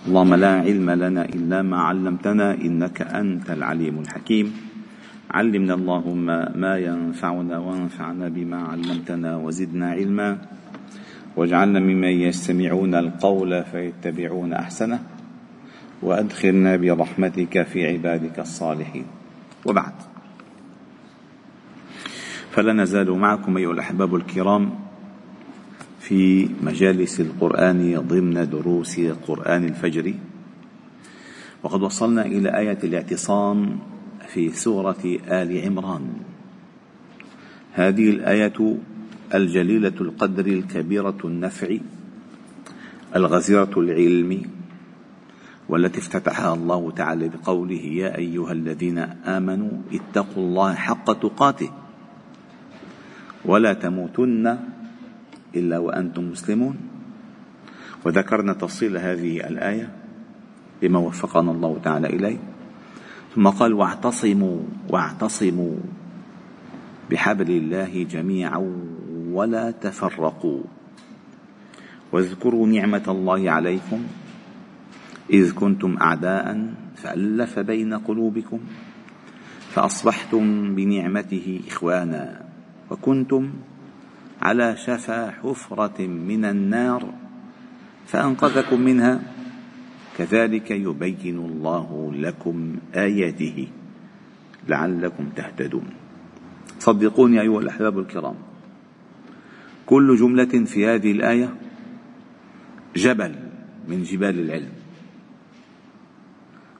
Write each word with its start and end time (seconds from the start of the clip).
اللهم 0.00 0.34
لا 0.34 0.52
علم 0.64 0.90
لنا 0.90 1.24
إلا 1.24 1.62
ما 1.62 1.76
علمتنا 1.76 2.54
إنك 2.54 3.02
أنت 3.02 3.50
العليم 3.50 3.98
الحكيم. 4.00 4.52
علمنا 5.30 5.74
اللهم 5.74 6.26
ما 6.56 6.78
ينفعنا 6.78 7.58
وانفعنا 7.58 8.28
بما 8.28 8.62
علمتنا 8.62 9.36
وزدنا 9.36 9.90
علما. 9.90 10.38
واجعلنا 11.36 11.80
ممن 11.80 12.08
يستمعون 12.08 12.94
القول 12.94 13.64
فيتبعون 13.64 14.52
أحسنه. 14.52 14.98
وأدخلنا 16.02 16.76
برحمتك 16.76 17.62
في 17.62 17.86
عبادك 17.86 18.38
الصالحين. 18.38 19.04
وبعد. 19.66 19.92
فلا 22.50 22.72
نزال 22.72 23.10
معكم 23.12 23.56
أيها 23.56 23.72
الأحباب 23.72 24.14
الكرام. 24.14 24.89
في 26.10 26.50
مجالس 26.62 27.20
القرآن 27.20 28.02
ضمن 28.08 28.50
دروس 28.50 29.00
قرآن 29.00 29.64
الفجر. 29.64 30.14
وقد 31.62 31.82
وصلنا 31.82 32.26
إلى 32.26 32.58
آية 32.58 32.78
الاعتصام 32.84 33.78
في 34.26 34.50
سورة 34.50 35.04
آل 35.30 35.50
عمران. 35.64 36.04
هذه 37.72 38.10
الآية 38.10 38.58
الجليلة 39.34 39.94
القدر 40.00 40.46
الكبيرة 40.46 41.18
النفع 41.24 41.76
الغزيرة 43.16 43.74
العلم 43.76 44.42
والتي 45.68 45.98
افتتحها 45.98 46.54
الله 46.54 46.90
تعالى 46.90 47.28
بقوله 47.28 47.84
يا 48.02 48.18
أيها 48.18 48.52
الذين 48.52 48.98
آمنوا 49.38 49.70
اتقوا 49.92 50.42
الله 50.42 50.74
حق 50.74 51.12
تقاته 51.12 51.70
ولا 53.44 53.72
تموتن 53.72 54.58
إلا 55.54 55.78
وأنتم 55.78 56.30
مسلمون. 56.30 56.76
وذكرنا 58.04 58.52
تفصيل 58.52 58.96
هذه 58.96 59.46
الآية 59.46 59.88
بما 60.82 60.98
وفقنا 60.98 61.50
الله 61.50 61.78
تعالى 61.84 62.08
إليه. 62.08 62.38
ثم 63.34 63.48
قال 63.48 63.72
واعتصموا 63.74 64.58
واعتصموا 64.88 65.76
بحبل 67.10 67.50
الله 67.50 68.02
جميعا 68.02 68.62
ولا 69.30 69.70
تفرقوا. 69.70 70.62
واذكروا 72.12 72.66
نعمة 72.66 73.06
الله 73.08 73.50
عليكم 73.50 74.00
إذ 75.30 75.54
كنتم 75.54 75.96
أعداء 76.00 76.74
فألف 76.96 77.58
بين 77.58 77.94
قلوبكم 77.94 78.60
فأصبحتم 79.70 80.74
بنعمته 80.74 81.60
إخوانا 81.68 82.42
وكنتم 82.90 83.50
على 84.40 84.76
شفا 84.76 85.30
حفرة 85.30 86.06
من 86.06 86.44
النار 86.44 87.14
فأنقذكم 88.06 88.80
منها. 88.80 89.20
كذلك 90.18 90.70
يبين 90.70 91.38
الله 91.38 92.12
لكم 92.14 92.76
آياته 92.94 93.68
لعلكم 94.68 95.24
تهتدون. 95.36 95.88
صدقوني 96.78 97.40
أيها 97.40 97.60
الأحباب 97.60 97.98
الكرام 97.98 98.34
كل 99.86 100.16
جملة 100.16 100.64
في 100.64 100.86
هذه 100.86 101.12
الآية 101.12 101.54
جبل 102.96 103.34
من 103.88 104.02
جبال 104.02 104.40
العلم 104.40 104.72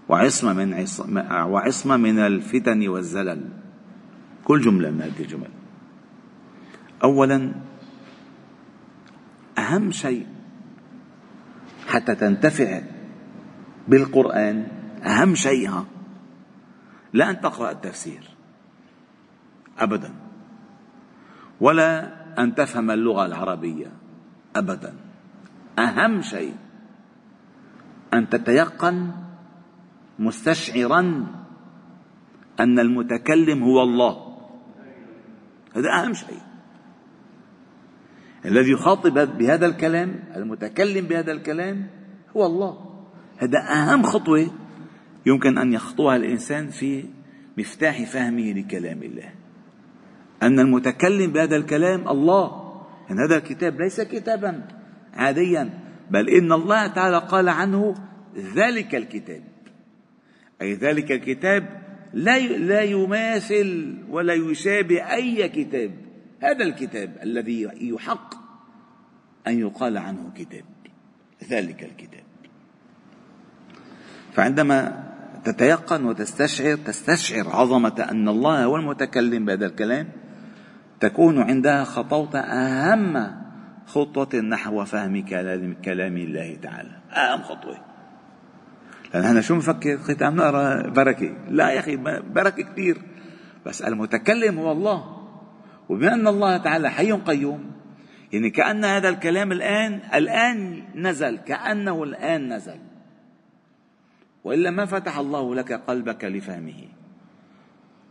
وعصمة 0.08 0.52
من 0.52 0.74
عصمة 0.74 1.46
وعصمة 1.46 1.96
من 1.96 2.18
الفتن 2.18 2.88
والزلل. 2.88 3.40
كل 4.44 4.60
جملة 4.60 4.90
من 4.90 5.00
هذه 5.00 5.20
الجمل. 5.20 5.59
أولا 7.04 7.52
أهم 9.58 9.90
شيء 9.90 10.26
حتى 11.86 12.14
تنتفع 12.14 12.80
بالقرآن 13.88 14.66
أهم 15.04 15.34
شيء 15.34 15.84
لا 17.12 17.30
أن 17.30 17.40
تقرأ 17.40 17.70
التفسير 17.70 18.22
أبدا 19.78 20.10
ولا 21.60 22.20
أن 22.38 22.54
تفهم 22.54 22.90
اللغة 22.90 23.26
العربية 23.26 23.92
أبدا. 24.56 24.94
أهم 25.78 26.22
شيء 26.22 26.54
أن 28.14 28.28
تتيقن 28.28 29.10
مستشعرا 30.18 31.26
أن 32.60 32.78
المتكلم 32.78 33.62
هو 33.62 33.82
الله. 33.82 34.36
هذا 35.76 35.90
أهم 35.90 36.14
شيء. 36.14 36.42
الذي 38.44 38.70
يخاطب 38.70 39.38
بهذا 39.38 39.66
الكلام 39.66 40.24
المتكلم 40.36 41.06
بهذا 41.06 41.32
الكلام 41.32 41.86
هو 42.36 42.46
الله. 42.46 42.78
هذا 43.38 43.58
أهم 43.58 44.02
خطوة 44.02 44.50
يمكن 45.26 45.58
أن 45.58 45.72
يخطوها 45.72 46.16
الإنسان 46.16 46.68
في 46.68 47.04
مفتاح 47.58 48.02
فهمه 48.02 48.52
لكلام 48.52 49.02
الله. 49.02 49.30
أن 50.42 50.60
المتكلم 50.60 51.32
بهذا 51.32 51.56
الكلام 51.56 52.08
الله. 52.08 52.72
إن 53.10 53.18
هذا 53.18 53.36
الكتاب 53.36 53.80
ليس 53.80 54.00
كتابا 54.00 54.62
عاديا 55.14 55.70
بل 56.10 56.28
إن 56.28 56.52
الله 56.52 56.86
تعالى 56.86 57.18
قال 57.18 57.48
عنه 57.48 57.94
ذلك 58.56 58.94
الكتاب. 58.94 59.42
أي 60.62 60.74
ذلك 60.74 61.12
الكتاب 61.12 61.80
لا 62.14 62.38
لا 62.38 62.82
يماثل 62.82 63.98
ولا 64.10 64.34
يشابه 64.34 65.00
أي 65.00 65.48
كتاب. 65.48 66.09
هذا 66.40 66.64
الكتاب 66.64 67.16
الذي 67.22 67.68
يحق 67.80 68.34
أن 69.46 69.58
يقال 69.58 69.98
عنه 69.98 70.30
كتاب 70.36 70.64
ذلك 71.50 71.82
الكتاب. 71.82 72.22
فعندما 74.32 75.10
تتيقن 75.44 76.04
وتستشعر 76.04 76.76
تستشعر 76.76 77.48
عظمة 77.48 78.06
أن 78.10 78.28
الله 78.28 78.64
هو 78.64 78.76
المتكلم 78.76 79.44
بهذا 79.44 79.66
الكلام 79.66 80.08
تكون 81.00 81.42
عندها 81.42 81.84
خطوت 81.84 82.34
أهم 82.36 83.40
خطوة 83.86 84.40
نحو 84.40 84.84
فهم 84.84 85.24
كلام, 85.24 85.74
كلام 85.84 86.16
الله 86.16 86.56
تعالى. 86.62 86.96
أهم 87.12 87.42
خطوة. 87.42 87.78
لأن 89.14 89.24
إحنا 89.24 89.40
شو 89.40 89.54
بنفكر 89.54 89.96
قلت 89.96 90.22
عم 90.22 90.36
نقرأ 90.36 90.88
بركة. 90.88 91.36
لا 91.48 91.70
يا 91.70 91.80
أخي 91.80 91.96
بركة 92.34 92.62
كثير. 92.62 93.02
بس 93.66 93.82
المتكلم 93.82 94.58
هو 94.58 94.72
الله. 94.72 95.19
وبما 95.90 96.14
أن 96.14 96.26
الله 96.26 96.56
تعالى 96.56 96.90
حي 96.90 97.12
قيوم. 97.12 97.70
يعني 98.32 98.50
كأن 98.50 98.84
هذا 98.84 99.08
الكلام 99.08 99.52
الآن 99.52 100.00
الآن 100.14 100.82
نزل 100.94 101.36
كأنه 101.36 102.02
الآن 102.02 102.52
نزل. 102.52 102.78
وإلا 104.44 104.70
ما 104.70 104.86
فتح 104.86 105.18
الله 105.18 105.54
لك 105.54 105.72
قلبك 105.72 106.24
لفهمه. 106.24 106.82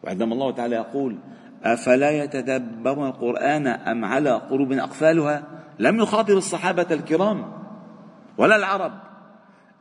وعندما 0.04 0.34
الله 0.34 0.52
تعالى 0.52 0.76
يقول 0.76 1.18
أفلا 1.64 2.12
يتدبرون 2.12 3.08
القرآن 3.08 3.68
أم 3.68 4.06
على 4.06 4.32
قلوب 4.32 4.72
أقفالها؟ 4.72 5.44
لم 5.80 6.00
يخاطب 6.00 6.34
الصحابة 6.34 6.88
الكرام 6.92 7.52
ولا 8.38 8.56
العرب. 8.56 8.92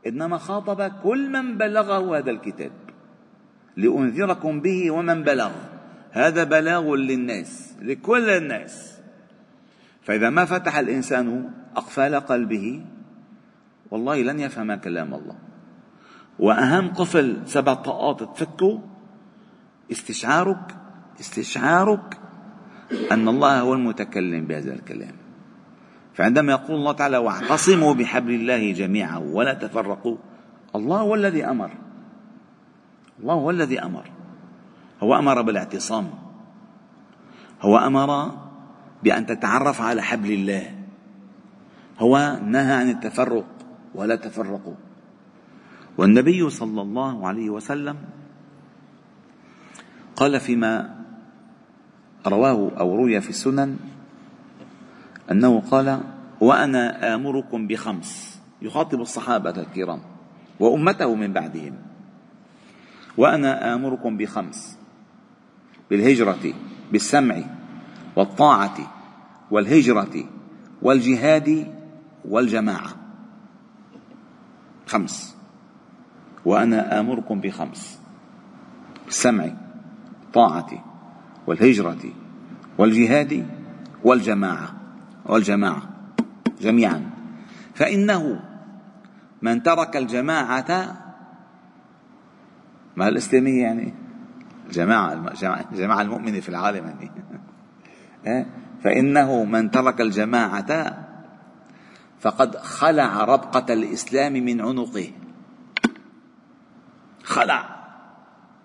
إنما 0.07 0.39
خاطب 0.39 0.93
كل 1.03 1.31
من 1.33 1.59
بلغه 1.59 2.19
هذا 2.19 2.31
الكتاب. 2.31 2.71
لأنذركم 3.77 4.61
به 4.61 4.91
ومن 4.91 5.23
بلغ 5.23 5.51
هذا 6.11 6.45
بلاغ 6.45 6.95
للناس 6.95 7.75
لكل 7.83 8.29
الناس. 8.31 8.99
فإذا 10.03 10.31
ما 10.31 10.45
فتح 10.45 10.77
الإنسان 10.77 11.51
أقفال 11.77 12.15
قلبه 12.15 12.85
والله 13.91 14.23
لن 14.23 14.41
يفهم 14.41 14.75
كلام 14.75 15.15
الله. 15.15 15.37
وأهم 16.39 16.89
قفل 16.89 17.37
سبع 17.47 17.75
طاقات 17.75 18.23
تفكه 18.23 18.83
استشعارك 19.93 20.77
استشعارك 21.21 22.19
أن 23.13 23.29
الله 23.29 23.61
هو 23.61 23.75
المتكلم 23.75 24.47
بهذا 24.47 24.75
الكلام. 24.75 25.15
فعندما 26.15 26.53
يقول 26.53 26.77
الله 26.77 26.93
تعالى 26.93 27.19
واعتصموا 27.19 27.95
بحبل 27.95 28.35
الله 28.35 28.73
جميعا 28.73 29.19
ولا 29.19 29.55
تفرقوا 29.55 30.17
الله 30.75 31.01
هو 31.01 31.15
الذي 31.15 31.45
أمر. 31.45 31.71
الله 33.21 33.35
هو 33.35 33.51
الذي 33.51 33.83
أمر. 33.83 34.18
هو 35.03 35.19
أمر 35.19 35.43
بالاعتصام. 35.43 36.11
هو 37.63 37.79
أمر 37.79 38.33
بأن 39.03 39.27
تتعرف 39.27 39.81
على 39.81 40.03
حبل 40.03 40.33
الله. 40.33 40.75
هو 41.99 42.41
نهى 42.45 42.75
عن 42.75 42.91
التفرق 42.91 43.47
ولا 43.95 44.17
تفرقوا. 44.17 44.75
والنبي 45.99 46.51
صلى 46.51 46.83
الله 46.83 47.27
عليه 47.27 47.51
وسلم 47.51 47.97
قال 50.17 50.41
فيما 50.41 50.99
رواه 52.27 52.71
أو 52.79 52.97
روي 52.97 53.21
في 53.21 53.31
السنن 53.31 53.77
أنه 55.31 55.61
قال 55.61 56.01
وأنا 56.41 57.15
آمركم 57.15 57.67
بخمس. 57.67 58.41
يخاطب 58.63 59.01
الصحابة 59.01 59.51
الكرام 59.51 60.01
وأمته 60.61 61.15
من 61.15 61.33
بعدهم. 61.33 61.75
وأنا 63.17 63.75
آمركم 63.75 64.17
بخمس. 64.17 64.78
بالهجرة 65.91 66.55
بالسمع 66.93 67.37
والطاعة 68.17 68.77
والهجرة 69.51 70.25
والجهاد 70.83 71.75
والجماعة. 72.25 72.91
خمس. 74.87 75.37
وأنا 76.45 77.01
آمركم 77.01 77.41
بخمس. 77.41 78.01
السمع 79.09 79.51
طاعة 80.35 80.85
والهجرة 81.47 82.13
والجهاد 82.79 83.47
والجماعة 84.05 84.75
والجماعة 85.27 85.83
جميعا. 86.61 87.11
فإنه 87.75 88.41
من 89.43 89.63
ترك 89.63 89.97
الجماعة 89.97 90.97
مع 92.97 93.09
الإسلامية 93.09 93.63
يعني 93.63 93.95
جماعة 94.71 95.33
الجماعة 95.73 96.03
المؤمنة 96.03 96.41
في 96.41 96.49
العالم 96.49 96.87
يعني؟ 96.87 97.11
فإنه 98.83 99.45
من 99.45 99.71
ترك 99.71 100.01
الجماعة 100.01 100.97
فقد 102.21 102.57
خلع 102.57 103.25
ربقة 103.25 103.73
الإسلام 103.73 104.33
من 104.33 104.61
عنقه. 104.61 105.11
خلع 107.25 107.79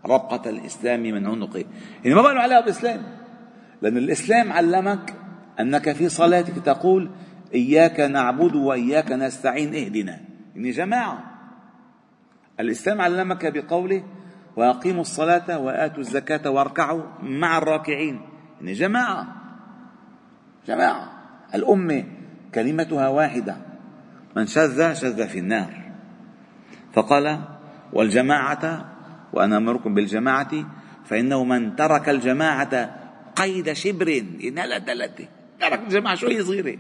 ربقة 0.06 0.50
الإسلام 0.50 1.02
من 1.02 1.28
عنقه. 1.28 1.66
يعني 2.04 2.16
ما 2.16 2.22
بقى 2.22 2.34
له 2.34 2.42
علاقة 2.42 2.62
بالإسلام. 2.62 3.02
لأن 3.82 3.98
الإسلام 3.98 4.54
علمك 4.54 5.14
أنك 5.60 5.92
في 5.92 6.10
صلاتك 6.10 6.56
تقول 6.66 7.12
إياك 7.54 8.00
نعبد 8.00 8.56
وإياك 8.56 9.12
نستعين 9.12 9.76
اهدنا. 9.76 10.20
يعني 10.56 10.72
جماعة. 10.72 11.24
الإسلام 12.60 13.02
علمك 13.02 13.46
بقوله 13.46 14.04
وأقيموا 14.56 15.02
الصلاة 15.02 15.60
وآتوا 15.60 16.00
الزكاة 16.00 16.50
واركعوا 16.50 17.04
مع 17.24 17.58
الراكعين. 17.58 18.22
يعني 18.62 18.74
جماعة 18.74 19.28
جماعة. 20.68 21.12
الأمة 21.56 22.04
كلمتها 22.56 23.08
واحدة 23.08 23.58
من 24.36 24.48
شذ 24.48 24.94
شذ 24.94 25.28
في 25.28 25.40
النار. 25.40 25.92
فقال 26.94 27.40
والجماعة 27.94 28.86
وأنا 29.34 29.58
أمركم 29.58 29.94
بالجماعة 29.94 30.52
فإنه 31.06 31.44
من 31.44 31.76
ترك 31.76 32.10
الجماعة 32.10 32.96
قيد 33.36 33.74
شبر 33.74 34.24
إنها 34.44 34.66
لا 34.66 34.78
دلته 34.78 35.28
ترك 35.60 35.80
الجماعة 35.80 36.16
شوية 36.16 36.42
صغيرة. 36.42 36.78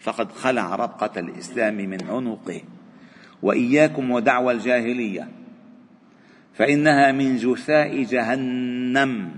فقد 0.00 0.32
خلع 0.32 0.74
ربقة 0.74 1.20
الإسلام 1.20 1.76
من 1.76 2.04
عنقه. 2.10 2.60
وإياكم 3.42 4.10
ودعوى 4.10 4.52
الجاهلية. 4.52 5.28
فإنها 6.54 7.12
من 7.12 7.36
جثاء 7.36 8.02
جهنم. 8.02 9.30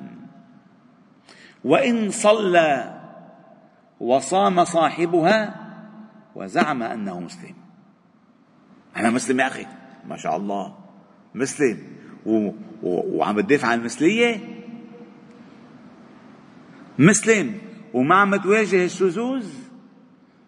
وإن 1.65 2.11
صلى 2.11 3.01
وصام 4.01 4.65
صاحبها 4.65 5.67
وزعم 6.35 6.83
أنه 6.83 7.21
مسلم. 7.21 7.55
أنا 8.97 9.11
مسلم 9.11 9.41
يا 9.41 9.47
أخي 9.47 9.67
ما 10.09 10.17
شاء 10.17 10.37
الله. 10.37 10.77
مسلم. 11.35 11.79
و... 12.27 12.49
و... 12.83 13.17
وعم 13.17 13.41
تدافع 13.41 13.69
عن 13.69 13.79
المثلية؟ 13.79 14.41
مسلم. 16.99 17.55
وما 17.95 18.15
عم 18.15 18.37
تواجه 18.37 18.85
الشذوذ 18.85 19.47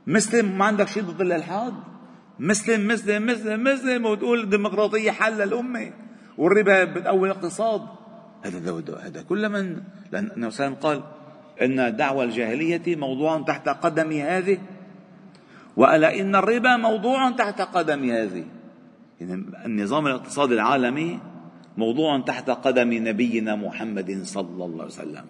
مسلم. 0.07 0.53
وما 0.53 0.65
عندك 0.65 0.89
شيء 0.89 1.03
ضد 1.03 1.21
الإلحاد؟ 1.21 1.75
مسلم 2.39 2.89
مسلم 2.89 3.27
مسلم 3.27 3.65
مسلم 3.65 4.07
وتقول 4.07 4.41
الديمقراطية 4.41 5.11
حل 5.11 5.43
الأمة 5.43 5.93
والربا 6.39 6.85
بتقوي 6.85 7.31
الاقتصاد 7.31 7.83
هذا 8.43 8.83
هذا 9.03 9.23
كل 9.23 9.49
من 9.49 9.83
لأن 10.13 10.25
النبي 10.25 10.47
وسلم 10.47 10.75
قال 10.75 11.03
إن 11.63 11.97
دعوة 11.97 12.25
الجاهلية 12.25 12.97
موضوع 12.97 13.43
تحت 13.43 13.69
قدم 13.69 14.13
هذه 14.13 14.59
وألا 15.77 16.21
إن 16.21 16.37
الربا 16.37 16.77
موضوع 16.77 17.31
تحت 17.31 17.61
قدم 17.61 18.11
هذه. 18.11 18.45
يعني 19.21 19.45
النظام 19.65 20.07
الاقتصادي 20.07 20.55
العالمي 20.55 21.21
موضوع 21.77 22.21
تحت 22.21 22.51
قدم 22.51 23.09
نبينا 23.09 23.57
محمد 23.57 24.21
صلى 24.23 24.65
الله 24.65 24.83
عليه 24.83 24.85
وسلم. 24.85 25.27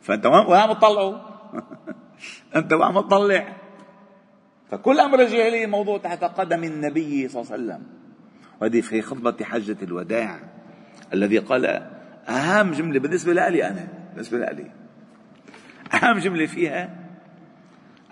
فأنت 0.00 0.26
وين 0.26 0.60
عم 0.60 0.72
تطلعوا 0.72 1.14
أنت 2.56 2.72
وين 2.72 2.82
عم 2.82 3.00
تطلع 3.00 3.56
فكل 4.70 5.00
أمر 5.00 5.22
الجاهلية 5.22 5.66
موضوع 5.66 5.98
تحت 5.98 6.24
قدم 6.24 6.64
النبي 6.64 7.28
صلى 7.28 7.42
الله 7.42 7.52
عليه 7.52 7.64
وسلم. 7.64 8.05
وهذه 8.60 8.80
في 8.80 9.02
خطبة 9.02 9.44
حجة 9.44 9.76
الوداع 9.82 10.40
الذي 11.14 11.38
قال 11.38 11.66
أهم 12.28 12.72
جملة 12.72 13.00
بالنسبة 13.00 13.32
لي 13.32 13.68
أنا 13.68 13.88
بالنسبة 14.14 14.38
لي 14.38 14.70
أهم 15.94 16.18
جملة 16.18 16.46
فيها 16.46 17.06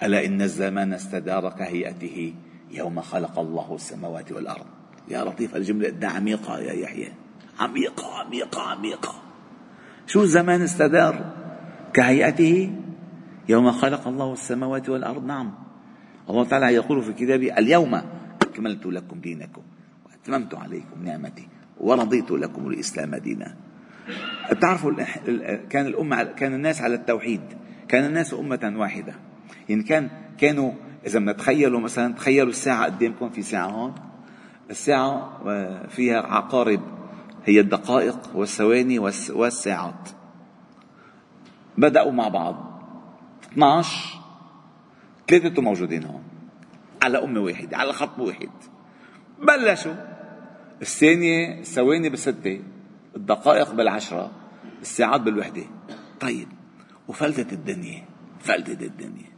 ألا 0.02 0.26
إن 0.26 0.43
الزمان 0.43 0.93
استدار 0.93 1.50
كهيئته 1.50 2.35
يوم 2.70 3.00
خلق 3.00 3.38
الله 3.38 3.75
السماوات 3.75 4.32
والأرض. 4.32 4.67
يا 5.08 5.25
لطيف 5.25 5.56
الجملة 5.56 5.88
قد 5.88 6.05
عميقة 6.05 6.58
يا 6.58 6.73
يحيى. 6.73 7.12
عميقة 7.61 8.19
عميقة 8.19 8.62
عميقة. 8.62 9.14
شو 10.06 10.23
الزمان 10.23 10.62
استدار 10.62 11.32
كهيئته 11.93 12.73
يوم 13.49 13.70
خلق 13.70 14.08
الله 14.08 14.32
السماوات 14.32 14.88
والأرض؟ 14.88 15.25
نعم. 15.25 15.55
الله 16.31 16.44
تعالى 16.44 16.67
يقول 16.67 17.02
في 17.02 17.12
كتابه 17.12 17.58
اليوم 17.58 17.94
أكملت 18.43 18.87
لكم 18.87 19.20
دينكم. 19.20 19.62
وأتممت 20.29 20.55
عليكم 20.55 21.05
نعمتي 21.05 21.49
ورضيت 21.81 22.31
لكم 22.31 22.67
الإسلام 22.67 23.15
دينا. 23.15 23.55
تعرفوا 24.61 24.93
كان 25.71 25.87
الأمة 25.87 26.23
كان 26.23 26.55
الناس 26.55 26.81
على 26.81 26.94
التوحيد. 26.94 27.41
كان 27.88 28.05
الناس 28.05 28.35
أمة 28.35 28.75
واحدة. 28.76 29.15
يعني 29.69 29.82
كان 29.82 30.11
كانوا 30.38 30.73
إذا 31.06 31.19
بنتخيلوا 31.19 31.81
مثلا 31.81 32.15
تخيلوا 32.15 32.50
الساعة 32.50 32.85
قدامكم 32.85 33.31
في 33.31 33.43
ساعة 33.43 33.67
هون؟ 33.67 33.94
الساعة 34.71 35.41
آه، 35.47 35.87
فيها 35.87 36.21
عقارب. 36.21 36.81
هي 37.44 37.61
الدقائق 37.61 38.31
والثواني 38.35 38.99
والساعات. 39.31 40.09
بدأوا 41.79 42.12
مع 42.12 42.29
بعض. 42.29 42.81
12 43.53 44.21
ثلاثة 45.29 45.62
موجودين 45.62 46.05
هون. 46.05 46.23
على 47.03 47.25
أمة 47.25 47.41
واحدة 47.41 47.76
على 47.76 47.93
خط 47.93 48.19
واحد. 48.19 48.50
بلشوا. 49.43 50.13
الثانية 50.82 51.61
الثواني 51.61 52.09
بستة 52.09 52.61
الدقائق 53.17 53.73
بالعشرة 53.73 54.31
الساعات 54.82 55.21
بالوحدة. 55.21 55.65
طيب 56.21 56.49
وفلتت 57.09 57.53
الدنيا 57.53 58.05
فلتت 58.41 58.82
الدنيا. 58.82 59.35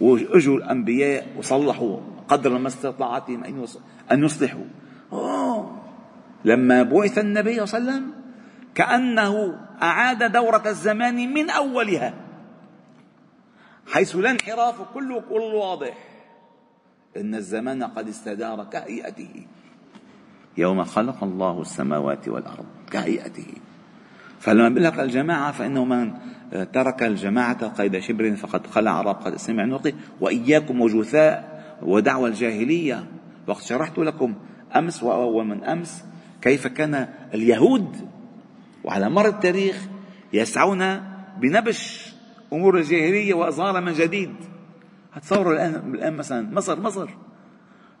وأجوا 0.00 0.56
الأنبياء 0.56 1.26
وصلحوا 1.36 2.00
قدر 2.28 2.58
ما 2.58 2.68
استطاعتهم 2.68 3.44
أن 3.44 3.66
أن 4.12 4.24
يصلحوا. 4.24 4.64
أوه. 5.12 5.82
لما 6.44 6.82
بعث 6.82 7.18
النبي 7.18 7.66
صلى 7.66 7.78
الله 7.78 7.92
عليه 7.92 8.02
وسلم 8.02 8.12
كأنه 8.74 9.60
أعاد 9.82 10.32
دورة 10.32 10.62
الزمان 10.66 11.34
من 11.34 11.50
أولها 11.50 12.14
حيث 13.86 14.16
لا 14.16 14.30
انحراف 14.30 14.82
كله 14.94 15.20
كل 15.20 15.54
واضح. 15.54 15.94
إن 17.16 17.34
الزمان 17.34 17.82
قد 17.82 18.08
استدار 18.08 18.64
كهيئته. 18.64 19.46
يوم 20.58 20.84
خلق 20.84 21.24
الله 21.24 21.60
السماوات 21.60 22.28
والأرض 22.28 22.64
كهيئته. 22.90 23.46
فلما 24.40 24.68
بيقول 24.68 24.84
لك 24.84 25.00
الجماعة 25.00 25.52
فإنه 25.52 25.84
من 25.84 26.12
ترك 26.72 27.02
الجماعة 27.02 27.68
قيد 27.68 27.98
شبر 27.98 28.36
فقد 28.36 28.66
خلع 28.66 29.02
رابقة 29.02 29.28
السمع 29.28 29.62
عنقه 29.62 29.92
وإياكم 30.20 30.80
وجثاء 30.80 31.58
ودعوى 31.82 32.28
الجاهلية. 32.28 33.06
وقد 33.46 33.62
شرحت 33.62 33.98
لكم 33.98 34.34
أمس 34.76 35.02
وأول 35.02 35.46
من 35.46 35.64
أمس 35.64 36.04
كيف 36.42 36.66
كان 36.66 37.08
اليهود 37.34 37.96
وعلى 38.84 39.10
مر 39.10 39.28
التاريخ 39.28 39.86
يسعون 40.32 41.00
بنبش 41.40 42.12
أمور 42.52 42.78
الجاهلية 42.78 43.34
وإظهارها 43.34 43.80
من 43.80 43.92
جديد. 43.92 44.34
هتصوروا 45.12 45.52
الآن 45.52 45.94
الآن 45.94 46.16
مثلا 46.16 46.54
مصر 46.54 46.80
مصر. 46.80 47.08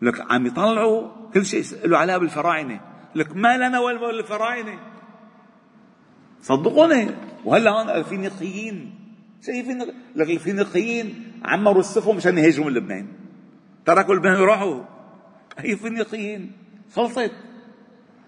لك 0.02 0.32
عم 0.32 0.46
يطلعوا 0.46 1.08
كل 1.34 1.46
شيء 1.46 1.64
له 1.84 1.98
علاقة 1.98 2.18
بالفراعنة. 2.18 2.80
لك 3.14 3.36
ما 3.36 3.56
لنا 3.56 3.78
ولا 3.80 4.10
الفراعنة 4.10 4.80
صدقوني. 6.42 7.08
وهلا 7.44 7.70
هون 7.70 7.90
الفينيقيين. 7.90 8.94
شايفين 9.42 9.82
لك 10.14 10.30
الفينيقيين 10.30 11.32
عمروا 11.44 11.80
السفن 11.80 12.16
مشان 12.16 12.38
يهاجروا 12.38 12.66
من 12.66 12.72
لبنان. 12.72 13.06
تركوا 13.84 14.14
لبنان 14.14 14.40
وراحوا 14.40 14.82
هي 15.58 15.72
الفينيقيين 15.72 16.52
خلصت 16.92 17.32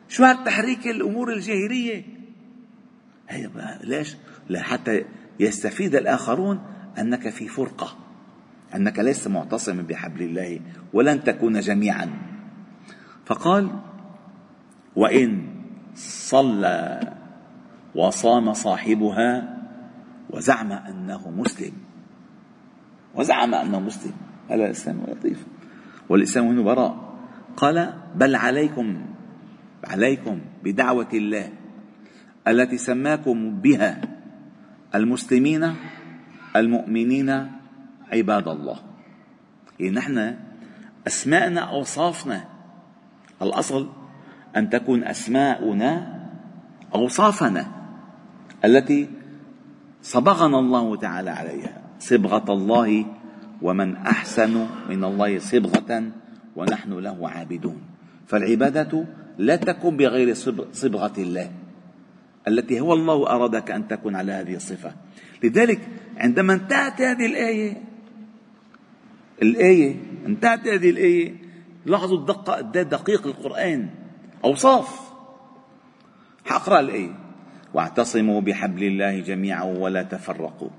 شو 0.08 0.24
هالتحريك 0.24 0.86
الأمور 0.86 1.32
الجاهلية؟ 1.32 2.04
هي 3.28 3.50
ليش؟ 3.84 4.16
لحتى 4.50 5.04
يستفيد 5.40 5.94
الآخرون 5.94 6.60
أنك 6.98 7.28
في 7.28 7.48
فرقة. 7.48 7.98
أنك 8.74 8.98
لست 8.98 9.28
معتصما 9.28 9.82
بحبل 9.82 10.22
الله 10.22 10.60
ولن 10.92 11.24
تكون 11.24 11.60
جميعا. 11.60 12.08
فقال 13.26 13.70
وإن 14.96 15.46
صلى 15.94 17.00
وصام 17.94 18.52
صاحبها 18.52 19.58
وزعم 20.30 20.72
أنه 20.72 21.30
مسلم. 21.30 21.72
وزعم 23.14 23.54
أنه 23.54 23.80
مسلم. 23.80 24.12
هذا 24.50 24.64
الإسلام 24.66 24.96
لطيف. 25.08 25.46
والإسلام 26.08 26.46
هنا 26.46 26.62
براء. 26.62 27.10
قال 27.56 27.94
بل 28.14 28.34
عليكم 28.34 29.02
عليكم 29.84 30.40
بدعوة 30.64 31.08
الله 31.14 31.52
التي 32.48 32.78
سماكم 32.78 33.60
بها 33.60 34.00
المسلمين 34.94 35.74
المؤمنين 36.56 37.50
عباد 38.12 38.48
الله. 38.48 38.78
يعني 39.80 39.94
نحن 39.94 40.36
أسماءنا 41.06 41.60
أوصافنا. 41.60 42.44
الأصل 43.42 43.88
أن 44.56 44.70
تكون 44.70 45.04
أسماؤنا 45.04 46.20
أوصافنا 46.94 47.66
التي 48.64 49.08
صبغنا 50.02 50.58
الله 50.58 50.96
تعالى 50.96 51.30
عليها. 51.30 51.82
صبغة 51.98 52.52
الله 52.52 53.06
ومن 53.62 53.96
أحسن 53.96 54.66
من 54.88 55.04
الله 55.04 55.38
صبغة 55.38 56.02
ونحن 56.56 56.92
له 56.92 57.28
عابدون. 57.28 57.80
فالعبادة 58.26 59.04
لا 59.38 59.56
تكون 59.56 59.96
بغير 59.96 60.34
صبغة 60.72 61.12
الله 61.18 61.50
التي 62.48 62.80
هو 62.80 62.92
الله 62.92 63.30
أرادك 63.30 63.70
أن 63.70 63.88
تكون 63.88 64.16
على 64.16 64.32
هذه 64.32 64.54
الصفة. 64.54 64.92
لذلك 65.44 65.80
عندما 66.16 66.52
انتهت 66.52 67.00
هذه 67.00 67.26
الآية 67.26 67.89
الآية 69.42 69.96
انتهت 70.26 70.68
هذه 70.68 70.90
الآية. 70.90 71.34
لاحظوا 71.86 72.18
الدقة 72.18 72.52
قد 72.52 72.72
دقيق 72.72 73.26
القرآن. 73.26 73.88
أوصاف. 74.44 75.10
حقرأ 76.44 76.80
الآية. 76.80 77.14
واعتصموا 77.74 78.40
بحبل 78.40 78.82
الله 78.84 79.20
جميعا 79.20 79.64
ولا 79.64 80.02
تفرقوا. 80.02 80.70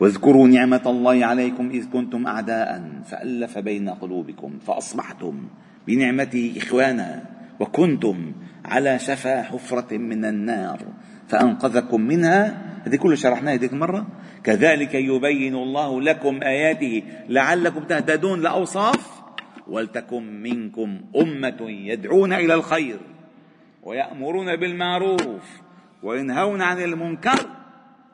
واذكروا 0.00 0.48
نعمة 0.48 0.82
الله 0.86 1.26
عليكم 1.26 1.70
إذ 1.70 1.90
كنتم 1.90 2.26
أعداء 2.26 2.92
فألف 3.04 3.58
بين 3.58 3.88
قلوبكم 3.88 4.58
فأصبحتم 4.66 5.48
بنعمته 5.86 6.54
إخوانا 6.56 7.24
وكنتم 7.60 8.32
على 8.64 8.98
شفا 8.98 9.42
حفرة 9.42 9.96
من 9.96 10.24
النار 10.24 10.80
فأنقذكم 11.28 12.00
منها. 12.00 12.68
هذه 12.86 12.96
كله 12.96 13.14
شرحناها 13.14 13.54
هذيك 13.54 13.72
المرة. 13.72 14.06
كذلك 14.44 14.94
يبين 14.94 15.54
الله 15.54 16.00
لكم 16.00 16.42
آياته 16.42 17.02
لعلكم 17.28 17.84
تهتدون. 17.84 18.40
لأوصاف 18.40 19.22
ولتكن 19.66 20.42
منكم 20.42 21.00
أمة 21.16 21.56
يدعون 21.70 22.32
إلى 22.32 22.54
الخير 22.54 22.98
ويأمرون 23.82 24.56
بالمعروف 24.56 25.60
وينهون 26.02 26.62
عن 26.62 26.82
المنكر 26.82 27.46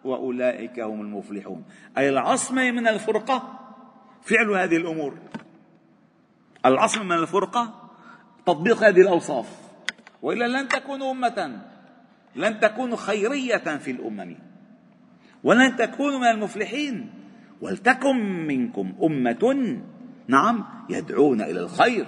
وأولئك 0.04 0.80
هم 0.80 1.00
المفلحون. 1.00 1.64
أي 1.98 2.08
العصمة 2.08 2.70
من 2.70 2.88
الفرقة 2.88 3.60
فعل 4.22 4.50
هذه 4.50 4.76
الأمور. 4.76 5.18
العصمة 6.66 7.04
من 7.04 7.12
الفرقة 7.12 7.90
تطبيق 8.46 8.82
هذه 8.82 9.00
الأوصاف. 9.00 9.46
وإلا 10.22 10.48
لن 10.48 10.68
تكونوا 10.68 11.10
أمة 11.10 11.60
لن 12.36 12.60
تكونوا 12.60 12.96
خيرية 12.96 13.56
في 13.56 13.90
الأمم. 13.90 14.36
ولن 15.44 15.76
تكونوا 15.76 16.18
من 16.18 16.26
المفلحين. 16.26 17.10
ولتكن 17.60 18.46
منكم 18.46 18.92
أمة 19.02 19.76
نعم 20.28 20.64
يدعون 20.90 21.40
إلى 21.40 21.60
الخير 21.60 22.06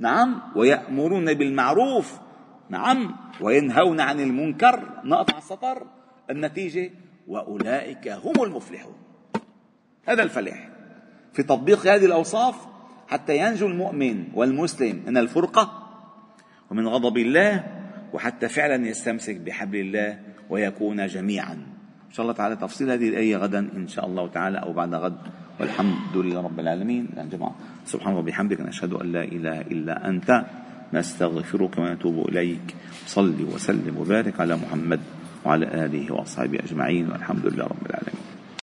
نعم 0.00 0.42
ويأمرون 0.56 1.34
بالمعروف 1.34 2.18
نعم 2.70 3.16
وينهون 3.40 4.00
عن 4.00 4.20
المنكر 4.20 5.00
نقطع 5.04 5.38
السطر. 5.38 5.86
النتيجة 6.30 6.90
وأولئك 7.26 8.08
هم 8.08 8.44
المفلحون. 8.44 8.94
هذا 10.06 10.22
الفلاح. 10.22 10.68
في 11.32 11.42
تطبيق 11.42 11.86
هذه 11.86 12.04
الأوصاف 12.04 12.66
حتى 13.08 13.38
ينجو 13.38 13.66
المؤمن 13.66 14.24
والمسلم 14.34 15.02
من 15.06 15.16
الفرقة 15.16 15.88
ومن 16.70 16.88
غضب 16.88 17.16
الله 17.16 17.64
وحتى 18.12 18.48
فعلا 18.48 18.86
يستمسك 18.88 19.36
بحبل 19.36 19.80
الله 19.80 20.20
ويكون 20.50 21.06
جميعا. 21.06 21.77
إن 22.08 22.12
شاء 22.14 22.22
الله 22.24 22.34
تعالى 22.34 22.56
تفصيل 22.56 22.90
هذه 22.90 23.08
الآية 23.08 23.36
غدا 23.36 23.58
إن 23.76 23.88
شاء 23.88 24.06
الله 24.06 24.28
تعالى 24.28 24.58
أو 24.58 24.72
بعد 24.72 24.94
غد 24.94 25.18
والحمد 25.60 26.16
لله 26.16 26.40
رب 26.40 26.60
العالمين. 26.60 27.08
يا 27.16 27.24
جماعة 27.24 27.54
سبحان 27.84 28.08
الله 28.08 28.22
وبحمدك 28.24 28.60
نشهد 28.60 28.92
أن 28.92 29.12
لا 29.12 29.24
إله 29.24 29.60
إلا 29.60 30.08
أنت 30.08 30.44
نستغفرك 30.92 31.78
ونتوب 31.78 32.28
إليك. 32.28 32.74
صل 33.06 33.36
وسلم 33.54 33.96
وبارك 33.96 34.40
على 34.40 34.56
محمد 34.56 35.00
وعلى 35.44 35.66
آله 35.84 36.12
وأصحابه 36.12 36.58
أجمعين 36.58 37.12
والحمد 37.12 37.46
لله 37.46 37.64
رب 37.64 37.86
العالمين. 37.86 38.37